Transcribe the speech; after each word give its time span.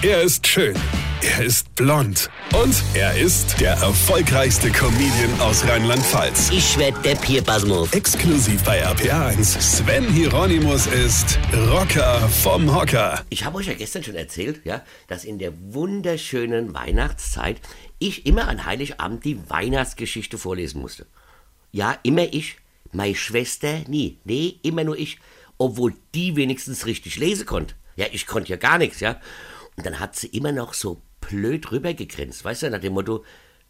Er 0.00 0.22
ist 0.22 0.46
schön. 0.46 0.76
Er 1.22 1.44
ist 1.44 1.74
blond. 1.74 2.30
Und 2.54 2.84
er 2.94 3.18
ist 3.18 3.60
der 3.60 3.72
erfolgreichste 3.72 4.70
Comedian 4.70 5.40
aus 5.40 5.66
Rheinland-Pfalz. 5.66 6.50
Ich 6.52 6.78
werd 6.78 7.04
der 7.04 7.16
Pierpasmus. 7.16 7.92
Exklusiv 7.92 8.62
bei 8.62 8.86
RPA1. 8.86 9.60
Sven 9.60 10.08
Hieronymus 10.08 10.86
ist 10.86 11.40
Rocker 11.52 12.28
vom 12.28 12.72
Hocker. 12.72 13.24
Ich 13.28 13.44
habe 13.44 13.58
euch 13.58 13.66
ja 13.66 13.74
gestern 13.74 14.04
schon 14.04 14.14
erzählt, 14.14 14.60
ja, 14.64 14.84
dass 15.08 15.24
in 15.24 15.40
der 15.40 15.52
wunderschönen 15.74 16.74
Weihnachtszeit 16.74 17.60
ich 17.98 18.24
immer 18.24 18.46
an 18.46 18.66
Heiligabend 18.66 19.24
die 19.24 19.50
Weihnachtsgeschichte 19.50 20.38
vorlesen 20.38 20.80
musste. 20.80 21.06
Ja, 21.72 21.98
immer 22.04 22.32
ich. 22.32 22.58
Meine 22.92 23.16
Schwester 23.16 23.80
nie. 23.88 24.20
Nee, 24.22 24.60
immer 24.62 24.84
nur 24.84 24.96
ich. 24.96 25.18
Obwohl 25.58 25.92
die 26.14 26.36
wenigstens 26.36 26.86
richtig 26.86 27.16
lesen 27.16 27.46
konnte. 27.46 27.74
Ja, 27.96 28.06
ich 28.12 28.28
konnte 28.28 28.50
ja 28.50 28.56
gar 28.56 28.78
nichts, 28.78 29.00
ja. 29.00 29.20
Und 29.78 29.86
dann 29.86 30.00
hat 30.00 30.16
sie 30.16 30.26
immer 30.26 30.50
noch 30.50 30.74
so 30.74 31.00
blöd 31.20 31.70
rübergegrinst, 31.70 32.44
weißt 32.44 32.64
du, 32.64 32.70
nach 32.70 32.80
dem 32.80 32.94
Motto, 32.94 33.24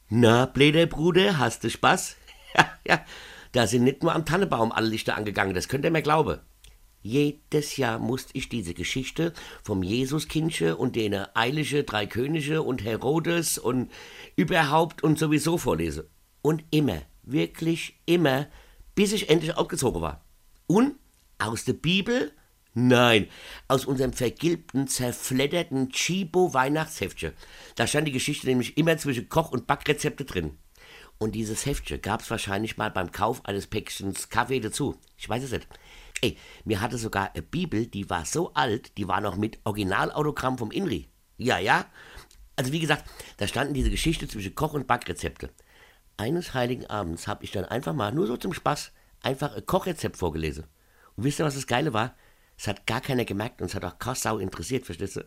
na, 0.08 0.46
bläder 0.46 0.86
Bruder, 0.86 1.36
hast 1.36 1.64
du 1.64 1.70
Spaß? 1.70 2.16
ja, 2.56 2.70
ja, 2.86 3.04
da 3.52 3.66
sind 3.66 3.84
nicht 3.84 4.02
nur 4.02 4.14
am 4.14 4.24
Tannebaum 4.24 4.72
alle 4.72 4.88
Lichter 4.88 5.18
angegangen, 5.18 5.52
das 5.52 5.68
könnt 5.68 5.84
ihr 5.84 5.90
mir 5.90 6.00
glauben. 6.00 6.40
Jedes 7.02 7.76
Jahr 7.76 7.98
musste 7.98 8.30
ich 8.38 8.48
diese 8.48 8.72
Geschichte 8.72 9.34
vom 9.62 9.82
Jesuskindche 9.82 10.76
und 10.76 10.96
den 10.96 11.14
Eilige 11.34 11.84
Drei 11.84 12.06
Könige 12.06 12.62
und 12.62 12.82
Herodes 12.82 13.58
und 13.58 13.90
überhaupt 14.34 15.02
und 15.02 15.18
sowieso 15.18 15.58
vorlesen. 15.58 16.04
Und 16.40 16.64
immer, 16.70 17.02
wirklich 17.22 18.00
immer, 18.06 18.46
bis 18.94 19.12
ich 19.12 19.28
endlich 19.28 19.58
aufgezogen 19.58 20.00
war. 20.00 20.24
Und 20.66 20.94
aus 21.36 21.66
der 21.66 21.74
Bibel 21.74 22.32
Nein, 22.80 23.27
aus 23.66 23.87
unserem 23.87 24.12
vergilbten, 24.12 24.86
zerfledderten 24.86 25.88
Chibo-Weihnachtsheftchen. 25.91 27.32
Da 27.74 27.88
stand 27.88 28.06
die 28.06 28.12
Geschichte 28.12 28.46
nämlich 28.46 28.78
immer 28.78 28.96
zwischen 28.98 29.28
Koch- 29.28 29.50
und 29.50 29.66
Backrezepte 29.66 30.25
drin. 30.25 30.56
Und 31.19 31.34
dieses 31.34 31.67
Heftchen 31.67 32.00
gab 32.00 32.20
es 32.20 32.30
wahrscheinlich 32.30 32.77
mal 32.77 32.92
beim 32.92 33.11
Kauf 33.11 33.44
eines 33.44 33.67
Päckchens 33.67 34.28
Kaffee 34.28 34.61
dazu. 34.61 34.97
Ich 35.17 35.28
weiß 35.28 35.42
es 35.42 35.50
nicht. 35.50 35.67
Ey, 36.20 36.39
mir 36.64 36.80
hatte 36.80 36.98
sogar 36.98 37.34
eine 37.34 37.42
Bibel, 37.42 37.86
die 37.86 38.08
war 38.11 38.25
so 38.25 38.55
alt, 38.55 38.97
die 38.97 39.08
war 39.08 39.20
noch 39.20 39.34
mit 39.34 39.58
Originalautogramm 39.64 40.56
vom 40.56 40.70
Inri. 40.70 41.08
Ja, 41.36 41.58
ja. 41.58 41.84
Also 42.55 42.70
wie 42.70 42.80
gesagt, 42.80 43.11
da 43.39 43.48
standen 43.48 43.74
diese 43.74 43.91
Geschichte 43.91 44.28
zwischen 44.28 44.55
Koch- 44.55 44.74
und 44.74 44.86
Backrezepte. 44.86 45.50
Eines 46.17 46.55
heiligen 46.55 46.86
Abends 46.86 47.27
habe 47.27 47.42
ich 47.42 47.50
dann 47.50 47.64
einfach 47.64 47.92
mal, 47.92 48.12
nur 48.12 48.28
so 48.28 48.36
zum 48.36 48.52
Spaß, 48.52 48.92
einfach 49.20 49.56
ein 49.56 49.67
Kochrezept 49.67 50.17
vorgelesen. 50.17 50.67
Und 51.17 51.24
wisst 51.24 51.41
ihr, 51.41 51.45
was 51.45 51.56
das 51.56 51.67
Geile 51.67 51.92
war? 51.92 52.14
Es 52.59 52.67
hat 52.67 52.87
gar 52.87 53.01
keiner 53.01 53.25
gemerkt 53.25 53.61
und 53.61 53.69
es 53.69 53.75
hat 53.75 53.84
auch 53.84 53.98
kaum 53.98 54.17
Sau 54.17 54.39
interessiert, 54.39 54.84
verstehst 54.84 55.17
du? 55.17 55.25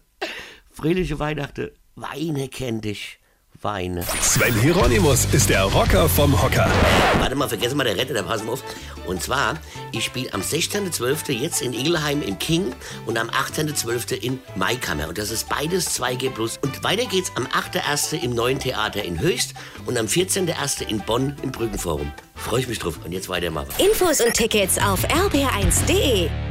Fröhliche 0.70 1.18
Weihnachten, 1.20 1.72
Weine 1.96 2.50
kenn 2.50 2.82
dich. 2.82 3.20
Weine. 3.62 4.04
Sven 4.22 4.60
Hieronymus 4.62 5.26
ist 5.34 5.50
der 5.50 5.64
Rocker 5.64 6.09
vom 6.09 6.42
Hocker. 6.42 6.72
Warte 7.20 7.36
mal, 7.36 7.48
vergessen 7.48 7.78
mal 7.78 7.84
der 7.84 7.96
Retter, 7.96 8.14
der 8.14 8.24
pass 8.24 8.44
mal 8.44 8.54
auf. 8.54 8.64
Und 9.06 9.22
zwar, 9.22 9.59
ich 9.92 10.06
spiele 10.06 10.34
am 10.34 10.42
16.12. 10.42 11.34
jetzt 11.34 11.62
in 11.62 11.74
Ingelheim 11.74 12.24
im 12.24 12.40
King 12.40 12.74
und 13.06 13.20
am 13.20 13.30
18.12. 13.30 14.14
in 14.14 14.40
Maikammer. 14.56 15.09
Und 15.09 15.18
das 15.18 15.30
ist 15.30 15.48
beides 15.48 16.00
2G+. 16.00 16.32
Und 16.62 16.84
weiter 16.84 17.06
geht's 17.06 17.32
am 17.36 17.46
8.1. 17.46 18.24
im 18.24 18.34
Neuen 18.34 18.58
Theater 18.58 19.04
in 19.04 19.20
Höchst 19.20 19.54
und 19.86 19.98
am 19.98 20.08
14.1. 20.08 20.88
in 20.88 21.00
Bonn 21.02 21.36
im 21.44 21.52
Brückenforum. 21.52 22.12
Freue 22.36 22.62
ich 22.62 22.68
mich 22.68 22.80
drauf. 22.80 23.00
Und 23.06 23.12
jetzt 23.12 23.30
weitermachen. 23.30 23.70
Infos 23.78 24.22
und 24.22 24.34
Tickets 24.34 24.80
auf 24.80 25.06
rb1.de. 25.06 26.50